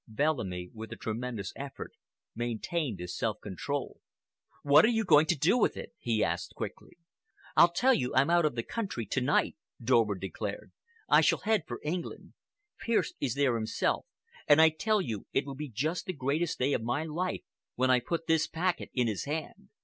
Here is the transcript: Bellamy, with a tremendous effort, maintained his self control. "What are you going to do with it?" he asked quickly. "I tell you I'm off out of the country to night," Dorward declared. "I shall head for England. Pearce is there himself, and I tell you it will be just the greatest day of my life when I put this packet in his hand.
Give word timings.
Bellamy, 0.07 0.71
with 0.73 0.91
a 0.91 0.95
tremendous 0.95 1.53
effort, 1.55 1.93
maintained 2.33 2.99
his 2.99 3.15
self 3.15 3.39
control. 3.39 3.99
"What 4.63 4.83
are 4.83 4.87
you 4.89 5.03
going 5.05 5.27
to 5.27 5.37
do 5.37 5.59
with 5.59 5.77
it?" 5.77 5.93
he 5.99 6.23
asked 6.23 6.55
quickly. 6.55 6.97
"I 7.55 7.67
tell 7.71 7.93
you 7.93 8.11
I'm 8.15 8.31
off 8.31 8.37
out 8.39 8.45
of 8.45 8.55
the 8.55 8.63
country 8.63 9.05
to 9.05 9.21
night," 9.21 9.57
Dorward 9.79 10.19
declared. 10.19 10.71
"I 11.07 11.21
shall 11.21 11.41
head 11.41 11.65
for 11.67 11.79
England. 11.83 12.33
Pearce 12.79 13.13
is 13.19 13.35
there 13.35 13.53
himself, 13.53 14.07
and 14.47 14.59
I 14.59 14.69
tell 14.69 15.01
you 15.01 15.27
it 15.33 15.45
will 15.45 15.53
be 15.53 15.69
just 15.69 16.07
the 16.07 16.13
greatest 16.13 16.57
day 16.57 16.73
of 16.73 16.81
my 16.81 17.03
life 17.03 17.41
when 17.75 17.91
I 17.91 17.99
put 17.99 18.25
this 18.25 18.47
packet 18.47 18.89
in 18.95 19.05
his 19.05 19.25
hand. 19.25 19.69